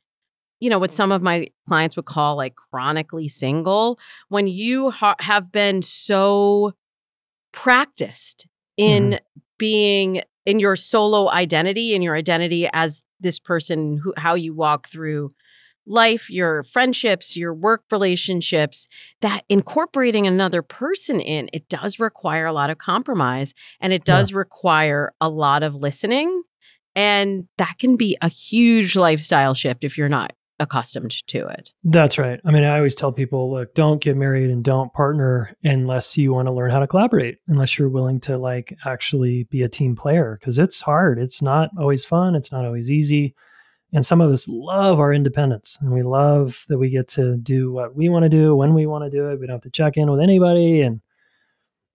[0.60, 5.16] you know what some of my clients would call like chronically single when you ha-
[5.20, 6.74] have been so
[7.52, 9.40] practiced in mm-hmm.
[9.58, 14.88] being in your solo identity in your identity as this person who how you walk
[14.88, 15.30] through
[15.88, 18.88] life, your friendships, your work relationships,
[19.22, 24.32] that incorporating another person in, it does require a lot of compromise and it does
[24.32, 24.38] yeah.
[24.38, 26.44] require a lot of listening.
[26.96, 31.72] And that can be a huge lifestyle shift if you're not accustomed to it.
[31.84, 32.40] That's right.
[32.46, 36.34] I mean, I always tell people, look, don't get married and don't partner unless you
[36.34, 39.96] want to learn how to collaborate, unless you're willing to like actually be a team
[39.96, 41.20] player because it's hard.
[41.20, 43.36] It's not always fun, it's not always easy.
[43.94, 47.72] And some of us love our independence and we love that we get to do
[47.72, 49.40] what we want to do when we want to do it.
[49.40, 50.82] We don't have to check in with anybody.
[50.82, 51.02] And,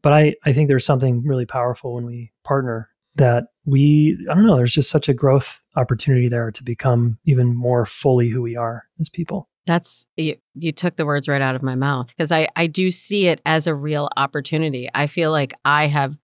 [0.01, 4.47] but I, I think there's something really powerful when we partner that we, I don't
[4.47, 8.57] know, there's just such a growth opportunity there to become even more fully who we
[8.57, 9.51] are as people.
[9.67, 12.91] That's you, you took the words right out of my mouth because I, I do
[12.91, 14.89] see it as a real opportunity.
[14.95, 16.17] I feel like I have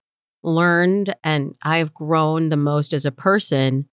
[0.42, 3.88] learned and I've grown the most as a person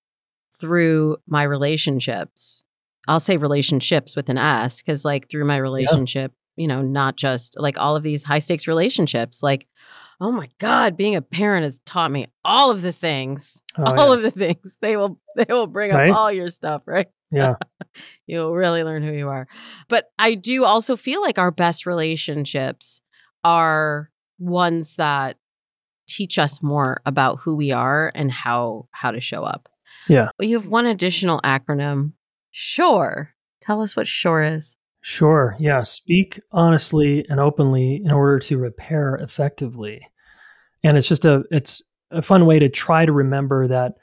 [0.59, 2.63] through my relationships.
[3.07, 6.61] I'll say relationships with an S because, like, through my relationship, yeah.
[6.61, 9.67] you know, not just like all of these high stakes relationships, like,
[10.19, 14.07] oh my God, being a parent has taught me all of the things, oh, all
[14.09, 14.13] yeah.
[14.15, 14.77] of the things.
[14.81, 16.09] They will, they will bring right?
[16.09, 17.07] up all your stuff, right?
[17.31, 17.55] Yeah.
[18.27, 19.47] You'll really learn who you are.
[19.87, 23.01] But I do also feel like our best relationships
[23.43, 25.37] are ones that
[26.07, 29.69] teach us more about who we are and how how to show up.
[30.07, 30.29] Yeah.
[30.37, 32.13] Well, you have one additional acronym.
[32.51, 33.31] SHORE.
[33.61, 34.77] Tell us what SHORE is.
[35.01, 35.55] Sure.
[35.59, 35.83] Yeah.
[35.83, 40.07] Speak honestly and openly in order to repair effectively.
[40.83, 43.93] And it's just a it's a fun way to try to remember that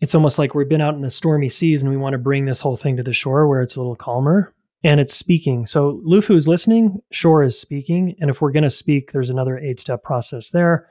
[0.00, 2.46] it's almost like we've been out in the stormy seas and we want to bring
[2.46, 5.66] this whole thing to the shore where it's a little calmer and it's speaking.
[5.66, 8.16] So Lufu is listening, Shore is speaking.
[8.20, 10.88] And if we're going to speak, there's another eight step process there.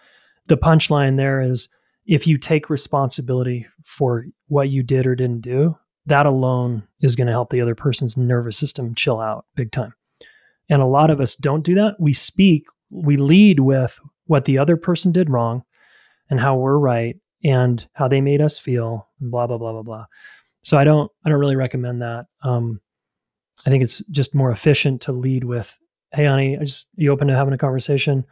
[0.48, 1.70] The punchline there is
[2.10, 7.28] if you take responsibility for what you did or didn't do, that alone is going
[7.28, 9.94] to help the other person's nervous system chill out big time.
[10.70, 11.98] And a lot of us don't do that.
[12.00, 15.62] We speak, we lead with what the other person did wrong
[16.32, 19.84] and how we're right and how they made us feel and blah blah blah blah
[19.84, 20.06] blah.
[20.64, 22.26] So I don't I don't really recommend that.
[22.42, 22.82] Um,
[23.68, 25.78] I think it's just more efficient to lead with,
[26.12, 28.26] "Hey, honey, I just you open to having a conversation?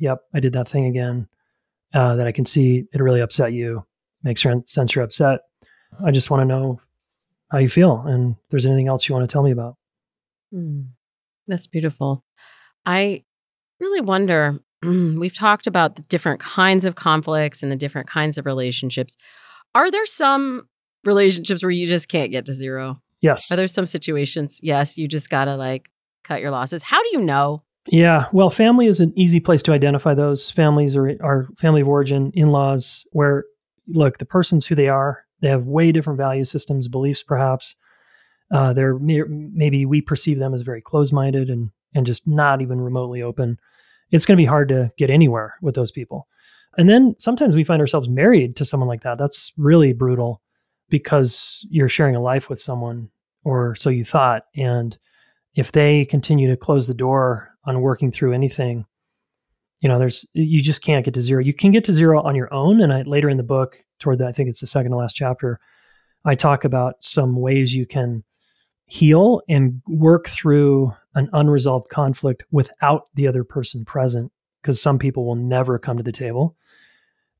[0.00, 1.28] Yep, I did that thing again
[1.94, 3.84] uh, that I can see it really upset you,
[4.22, 5.40] makes sense you're upset.
[6.04, 6.80] I just want to know
[7.50, 9.76] how you feel and if there's anything else you want to tell me about.
[10.54, 10.88] Mm,
[11.46, 12.24] that's beautiful.
[12.86, 13.24] I
[13.78, 18.46] really wonder we've talked about the different kinds of conflicts and the different kinds of
[18.46, 19.16] relationships.
[19.74, 20.68] Are there some
[21.04, 23.00] relationships where you just can't get to zero?
[23.20, 23.50] Yes.
[23.50, 24.58] Are there some situations?
[24.62, 25.90] Yes, you just got to like
[26.24, 26.82] cut your losses.
[26.82, 27.62] How do you know?
[27.88, 31.88] Yeah, well, family is an easy place to identify those families or our family of
[31.88, 33.44] origin, in-laws, where
[33.88, 35.24] look, the person's who they are.
[35.40, 37.74] They have way different value systems, beliefs, perhaps.
[38.52, 43.22] Uh, they're maybe we perceive them as very close-minded and and just not even remotely
[43.22, 43.58] open.
[44.12, 46.28] It's going to be hard to get anywhere with those people.
[46.78, 49.18] And then sometimes we find ourselves married to someone like that.
[49.18, 50.40] That's really brutal
[50.88, 53.10] because you're sharing a life with someone,
[53.44, 54.96] or so you thought, and
[55.54, 58.84] if they continue to close the door on working through anything
[59.80, 61.42] you know there's you just can't get to zero.
[61.42, 64.18] You can get to zero on your own and I, later in the book toward
[64.18, 65.60] the i think it's the second to last chapter
[66.24, 68.24] i talk about some ways you can
[68.92, 75.24] heal and work through an unresolved conflict without the other person present because some people
[75.24, 76.54] will never come to the table.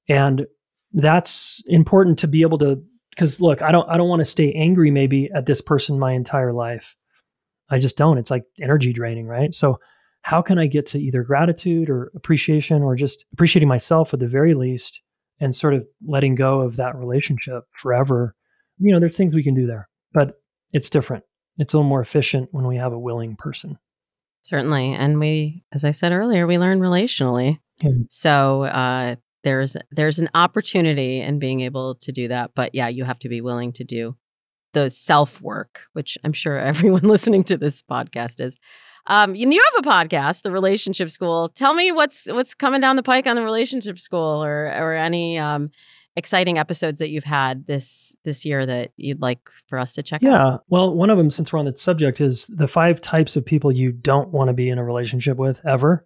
[0.09, 0.47] And
[0.95, 4.53] that's important to be able to because look i don't i don't want to stay
[4.53, 6.97] angry maybe at this person my entire life.
[7.69, 8.17] I just don't.
[8.17, 9.55] It's like energy draining right?
[9.55, 9.79] So
[10.23, 14.29] how can I get to either gratitude or appreciation or just appreciating myself at the
[14.29, 15.03] very least
[15.41, 18.35] and sort of letting go of that relationship forever?
[18.79, 20.41] You know, there's things we can do there, but
[20.73, 21.25] it's different.
[21.59, 23.79] It's a little more efficient when we have a willing person.
[24.43, 24.95] Certainly.
[24.95, 27.59] And we, as I said earlier, we learn relationally.
[28.09, 32.53] So uh, there's there's an opportunity in being able to do that.
[32.55, 34.17] But yeah, you have to be willing to do
[34.73, 38.59] the self work, which I'm sure everyone listening to this podcast is.
[39.07, 41.49] Um, you, you have a podcast, the Relationship School.
[41.49, 45.39] Tell me what's what's coming down the pike on the Relationship School, or or any
[45.39, 45.71] um,
[46.17, 50.23] exciting episodes that you've had this this year that you'd like for us to check
[50.23, 50.35] yeah.
[50.35, 50.53] out?
[50.53, 53.45] Yeah, well, one of them, since we're on the subject, is the five types of
[53.45, 56.05] people you don't want to be in a relationship with ever.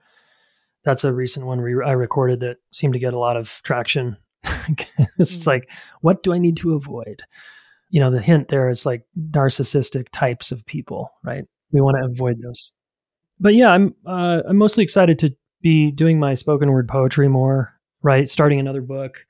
[0.85, 4.17] That's a recent one re- I recorded that seemed to get a lot of traction.
[4.45, 5.51] it's mm-hmm.
[5.51, 5.69] like,
[6.01, 7.23] what do I need to avoid?
[7.91, 11.45] You know, the hint there is like narcissistic types of people, right?
[11.73, 12.73] We want to avoid those
[13.41, 17.73] but yeah, I'm uh, I'm mostly excited to be doing my spoken word poetry more.
[18.03, 19.27] Right, starting another book.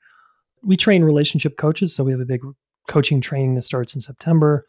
[0.63, 2.41] We train relationship coaches, so we have a big
[2.87, 4.67] coaching training that starts in September.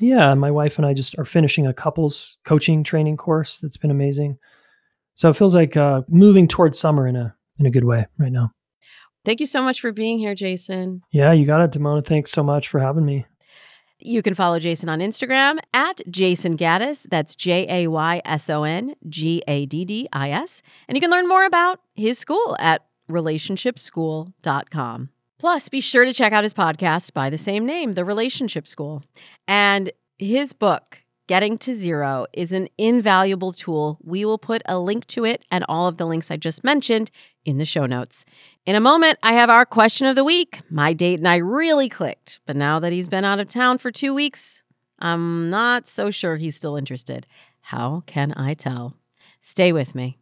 [0.00, 3.90] Yeah, my wife and I just are finishing a couples coaching training course that's been
[3.90, 4.38] amazing.
[5.14, 8.32] So it feels like uh, moving towards summer in a in a good way right
[8.32, 8.52] now.
[9.24, 11.00] Thank you so much for being here, Jayson.
[11.12, 12.04] Yeah, you got it, Damona.
[12.04, 13.26] Thanks so much for having me.
[14.00, 17.06] You can follow Jayson on Instagram at Jayson Gaddis.
[17.10, 20.62] That's J A Y S O N G A D D I S.
[20.86, 25.08] And you can learn more about his school at relationshipschool.com.
[25.38, 29.04] Plus, be sure to check out his podcast by the same name, The Relationship School.
[29.46, 33.98] And his book, Getting to Zero, is an invaluable tool.
[34.02, 37.10] We will put a link to it and all of the links I just mentioned
[37.44, 38.24] in the show notes.
[38.64, 40.60] In a moment, I have our question of the week.
[40.70, 43.90] My date and I really clicked, but now that he's been out of town for
[43.90, 44.62] two weeks,
[45.00, 47.26] I'm not so sure he's still interested.
[47.60, 48.96] How can I tell?
[49.42, 50.16] Stay with me.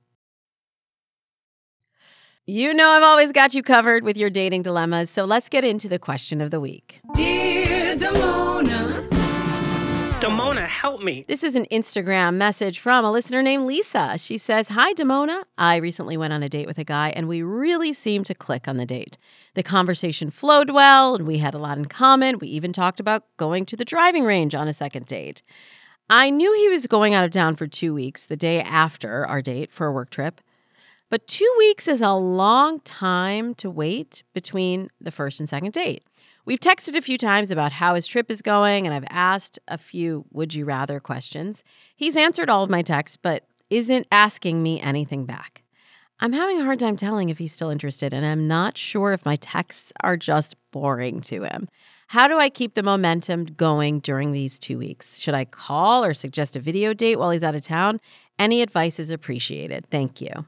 [2.47, 5.89] You know, I've always got you covered with your dating dilemmas, so let's get into
[5.89, 7.01] the question of the week.
[7.15, 9.06] Dear Damona.
[10.67, 11.25] Help me.
[11.29, 14.19] This is an Instagram message from a listener named Lisa.
[14.19, 15.45] She says, Hi, Damona.
[15.57, 18.67] I recently went on a date with a guy, and we really seemed to click
[18.69, 19.17] on the date.
[19.55, 22.39] The conversation flowed well, and we had a lot in common.
[22.39, 25.43] We even talked about going to the driving range on a second date.
[26.09, 29.43] I knew he was going out of town for two weeks, the day after our
[29.43, 30.41] date, for a work trip.
[31.09, 36.03] But two weeks is a long time to wait between the first and second date.
[36.47, 39.77] We've texted a few times about how his trip is going, and I've asked a
[39.77, 41.65] few would you rather questions.
[41.97, 45.65] He's answered all of my texts, but isn't asking me anything back.
[46.21, 49.27] I'm having a hard time telling if he's still interested, and I'm not sure if
[49.27, 51.69] my texts are just boring to him.
[52.07, 55.19] How do I keep the momentum going during these two weeks?
[55.19, 58.01] Should I call or suggest a video date while he's out of town?
[58.39, 59.87] Any advice is appreciated.
[59.91, 60.47] Thank you.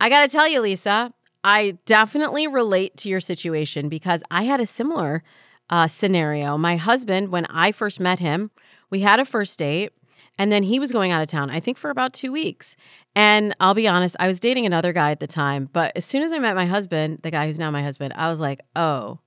[0.00, 4.60] I got to tell you, Lisa, I definitely relate to your situation because I had
[4.60, 5.22] a similar
[5.70, 6.58] uh, scenario.
[6.58, 8.50] My husband, when I first met him,
[8.90, 9.92] we had a first date.
[10.38, 12.74] And then he was going out of town, I think for about two weeks.
[13.14, 15.68] And I'll be honest, I was dating another guy at the time.
[15.70, 18.28] But as soon as I met my husband, the guy who's now my husband, I
[18.28, 19.18] was like, oh,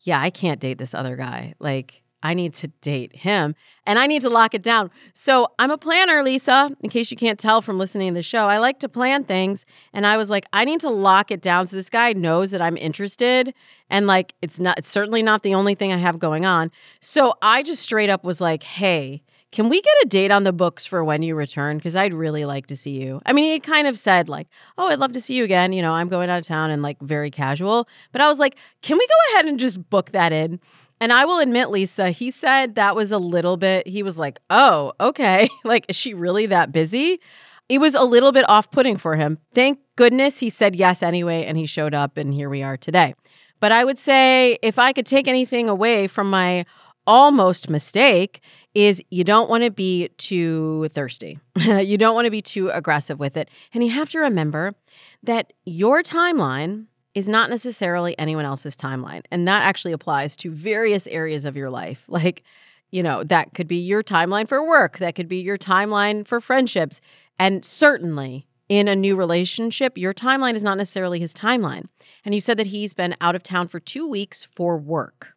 [0.00, 1.54] yeah, I can't date this other guy.
[1.60, 3.54] Like, I need to date him
[3.86, 4.90] and I need to lock it down.
[5.12, 8.46] So I'm a planner, Lisa, in case you can't tell from listening to the show.
[8.46, 9.64] I like to plan things.
[9.92, 12.60] And I was like, I need to lock it down so this guy knows that
[12.60, 13.54] I'm interested.
[13.88, 16.72] And like, it's not, it's certainly not the only thing I have going on.
[17.00, 19.22] So I just straight up was like, hey,
[19.52, 21.76] can we get a date on the books for when you return?
[21.76, 23.22] Because I'd really like to see you.
[23.24, 25.72] I mean, he kind of said, like, oh, I'd love to see you again.
[25.72, 27.88] You know, I'm going out of town and like very casual.
[28.10, 30.60] But I was like, can we go ahead and just book that in?
[31.00, 34.40] And I will admit, Lisa, he said that was a little bit, he was like,
[34.50, 35.48] oh, okay.
[35.64, 37.20] like, is she really that busy?
[37.68, 39.38] It was a little bit off putting for him.
[39.54, 43.14] Thank goodness he said yes anyway, and he showed up, and here we are today.
[43.60, 46.64] But I would say if I could take anything away from my
[47.06, 48.40] almost mistake,
[48.74, 51.38] is you don't want to be too thirsty.
[51.56, 53.48] you don't want to be too aggressive with it.
[53.72, 54.74] And you have to remember
[55.22, 56.86] that your timeline
[57.16, 59.22] is not necessarily anyone else's timeline.
[59.30, 62.04] And that actually applies to various areas of your life.
[62.16, 62.44] Like,
[62.90, 66.40] you know, that could be your timeline for work, that could be your timeline for
[66.40, 67.00] friendships.
[67.38, 71.88] And certainly in a new relationship, your timeline is not necessarily his timeline.
[72.24, 75.34] And you said that he's been out of town for two weeks for work.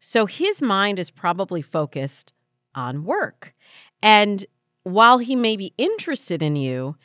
[0.00, 2.32] So his mind is probably focused
[2.74, 3.54] on work.
[4.02, 4.44] And
[4.82, 6.96] while he may be interested in you,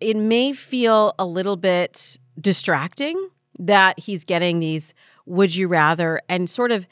[0.00, 4.94] it may feel a little bit distracting that he's getting these
[5.26, 6.86] would you rather and sort of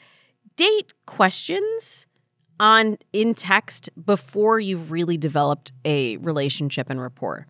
[0.55, 2.07] date questions
[2.59, 7.47] on in text before you've really developed a relationship and rapport.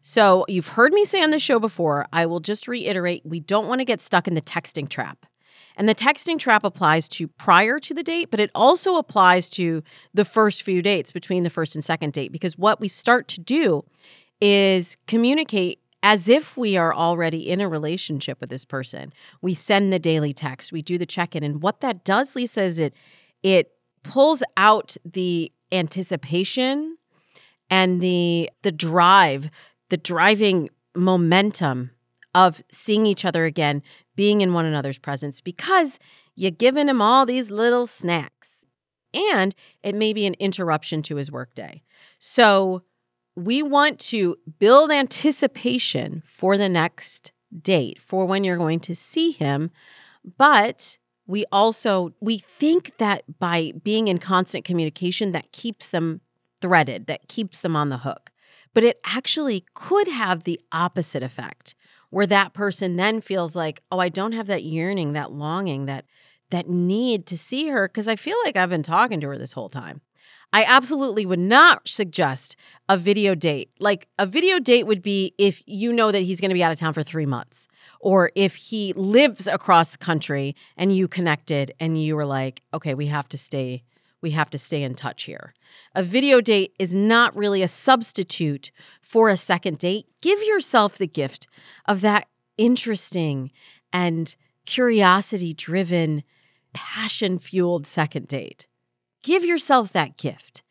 [0.00, 3.68] So, you've heard me say on the show before, I will just reiterate we don't
[3.68, 5.24] want to get stuck in the texting trap.
[5.76, 9.82] And the texting trap applies to prior to the date, but it also applies to
[10.12, 13.40] the first few dates between the first and second date because what we start to
[13.40, 13.84] do
[14.40, 19.10] is communicate as if we are already in a relationship with this person.
[19.40, 22.78] We send the daily text, we do the check-in, and what that does, Lisa, is
[22.78, 22.94] it
[23.42, 26.98] it pulls out the anticipation
[27.70, 29.50] and the the drive,
[29.88, 31.90] the driving momentum
[32.34, 33.82] of seeing each other again,
[34.14, 35.98] being in one another's presence because
[36.34, 38.48] you've given him all these little snacks.
[39.14, 41.82] And it may be an interruption to his workday.
[42.18, 42.82] So
[43.36, 47.32] we want to build anticipation for the next
[47.62, 49.70] date, for when you're going to see him.
[50.36, 56.20] But we also we think that by being in constant communication that keeps them
[56.60, 58.30] threaded, that keeps them on the hook.
[58.72, 61.74] But it actually could have the opposite effect
[62.10, 66.04] where that person then feels like, "Oh, I don't have that yearning, that longing, that
[66.50, 69.54] that need to see her because I feel like I've been talking to her this
[69.54, 70.00] whole time.
[70.54, 72.54] I absolutely would not suggest
[72.88, 73.72] a video date.
[73.80, 76.70] Like a video date would be if you know that he's going to be out
[76.70, 77.66] of town for three months,
[77.98, 82.94] or if he lives across the country and you connected and you were like, okay,
[82.94, 83.82] we have to stay,
[84.20, 85.54] we have to stay in touch here.
[85.92, 88.70] A video date is not really a substitute
[89.02, 90.06] for a second date.
[90.22, 91.48] Give yourself the gift
[91.84, 93.50] of that interesting
[93.92, 94.36] and
[94.66, 96.22] curiosity driven,
[96.72, 98.68] passion fueled second date.
[99.24, 100.62] Give yourself that gift.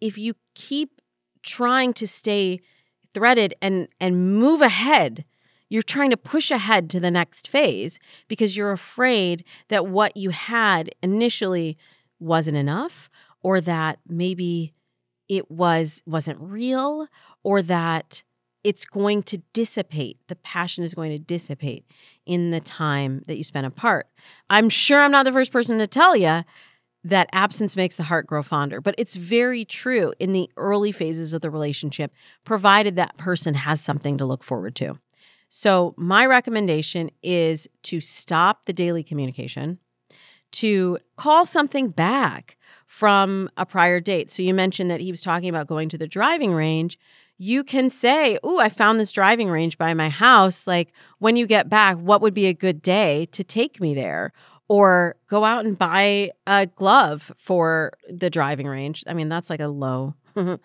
[0.00, 1.00] If you keep
[1.42, 2.60] trying to stay
[3.14, 5.24] threaded and and move ahead,
[5.70, 7.98] you're trying to push ahead to the next phase
[8.28, 11.78] because you're afraid that what you had initially
[12.20, 13.08] wasn't enough
[13.42, 14.74] or that maybe
[15.28, 17.08] it was wasn't real
[17.42, 18.22] or that
[18.62, 21.86] it's going to dissipate the passion is going to dissipate
[22.26, 24.06] in the time that you spend apart
[24.50, 26.44] i'm sure i'm not the first person to tell you
[27.04, 28.80] that absence makes the heart grow fonder.
[28.80, 32.12] But it's very true in the early phases of the relationship,
[32.44, 34.98] provided that person has something to look forward to.
[35.48, 39.78] So, my recommendation is to stop the daily communication,
[40.52, 44.30] to call something back from a prior date.
[44.30, 46.98] So, you mentioned that he was talking about going to the driving range.
[47.36, 50.66] You can say, Oh, I found this driving range by my house.
[50.66, 54.32] Like, when you get back, what would be a good day to take me there?
[54.72, 59.04] Or go out and buy a glove for the driving range.
[59.06, 60.14] I mean, that's like a low.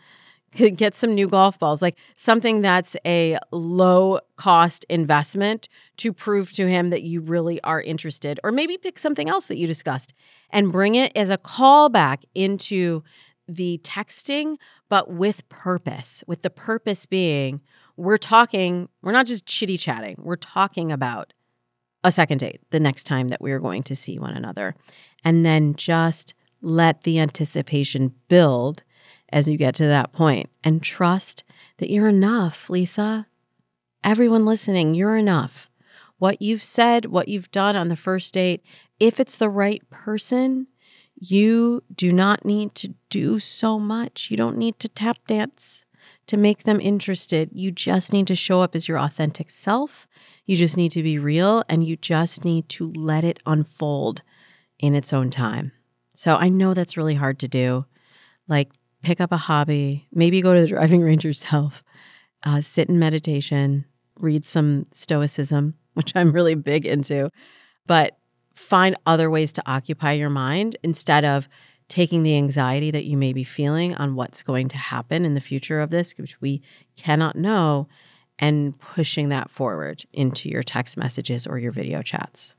[0.53, 6.69] Get some new golf balls, like something that's a low cost investment to prove to
[6.69, 10.13] him that you really are interested, or maybe pick something else that you discussed
[10.51, 13.03] and bring it as a callback into
[13.45, 14.55] the texting,
[14.87, 17.59] but with purpose, with the purpose being
[17.97, 21.33] we're talking, we're not just chitty chatting, we're talking about
[22.07, 24.75] a second date the next time that we are going to see one another.
[25.23, 28.83] And then just let the anticipation build
[29.29, 31.43] as you get to that point and trust
[31.77, 33.27] that you're enough, Lisa.
[34.03, 35.69] Everyone listening, you're enough.
[36.17, 38.63] What you've said, what you've done on the first date,
[38.99, 40.67] if it's the right person,
[41.19, 44.31] you do not need to do so much.
[44.31, 45.85] You don't need to tap dance
[46.27, 47.49] to make them interested.
[47.51, 50.07] You just need to show up as your authentic self.
[50.45, 54.23] You just need to be real and you just need to let it unfold
[54.79, 55.71] in its own time.
[56.15, 57.85] So I know that's really hard to do.
[58.47, 58.71] Like,
[59.03, 61.83] pick up a hobby, maybe go to the driving range yourself,
[62.43, 63.85] uh, sit in meditation,
[64.19, 67.29] read some stoicism, which I'm really big into,
[67.85, 68.17] but
[68.53, 71.47] find other ways to occupy your mind instead of
[71.88, 75.41] taking the anxiety that you may be feeling on what's going to happen in the
[75.41, 76.61] future of this, which we
[76.95, 77.88] cannot know,
[78.39, 82.55] and pushing that forward into your text messages or your video chats.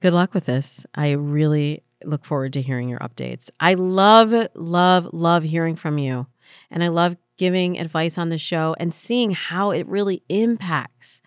[0.00, 0.86] Good luck with this.
[0.94, 3.50] I really look forward to hearing your updates.
[3.58, 6.26] I love, love, love hearing from you.
[6.70, 11.22] And I love giving advice on the show and seeing how it really impacts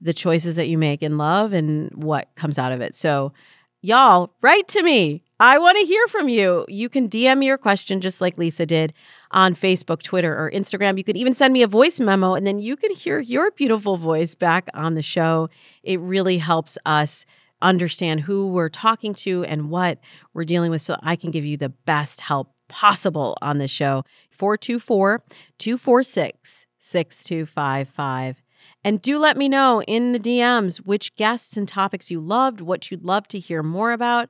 [0.00, 2.94] the choices that you make in love and what comes out of it.
[2.94, 3.32] So,
[3.80, 5.23] y'all, write to me.
[5.40, 6.64] I want to hear from you.
[6.68, 8.92] You can DM your question just like Lisa did
[9.32, 10.96] on Facebook, Twitter, or Instagram.
[10.96, 13.96] You could even send me a voice memo and then you can hear your beautiful
[13.96, 15.48] voice back on the show.
[15.82, 17.26] It really helps us
[17.60, 19.98] understand who we're talking to and what
[20.34, 24.04] we're dealing with so I can give you the best help possible on the show.
[24.30, 25.22] 424
[25.58, 28.42] 246 6255.
[28.84, 32.90] And do let me know in the DMs which guests and topics you loved, what
[32.90, 34.28] you'd love to hear more about.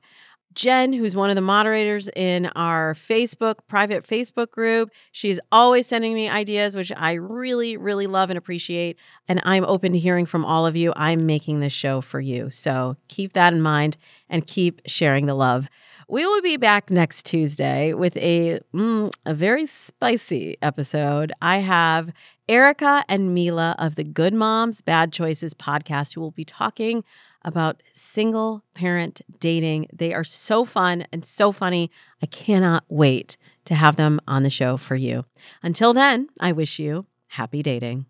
[0.55, 4.89] Jen, who's one of the moderators in our Facebook, private Facebook group.
[5.11, 8.97] She's always sending me ideas, which I really, really love and appreciate.
[9.27, 10.93] And I'm open to hearing from all of you.
[10.95, 12.49] I'm making this show for you.
[12.49, 13.97] So keep that in mind
[14.29, 15.69] and keep sharing the love.
[16.07, 21.33] We will be back next Tuesday with a, mm, a very spicy episode.
[21.41, 22.13] I have
[22.47, 27.03] Erica and Milah of the Good Moms, Bad Choices podcast who will be talking
[27.43, 29.87] about single parent dating.
[29.91, 31.89] They are so fun and so funny.
[32.21, 35.25] I cannot wait to have them on the show for you.
[35.63, 38.05] Until then, I wish you happy dating.